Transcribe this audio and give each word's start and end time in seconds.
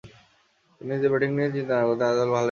তিনি 0.81 0.91
নিজ 0.91 1.03
ব্যাটিং 1.11 1.29
নিয়ে 1.37 1.49
চিন্তা 1.55 1.73
না 1.73 1.83
করতেন 1.83 1.99
তাহলেই 2.01 2.15
বেশ 2.15 2.21
ভাল 2.21 2.29
করতেন। 2.29 2.39